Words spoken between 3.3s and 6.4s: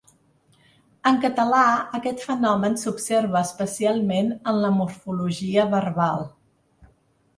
especialment en la morfologia verbal.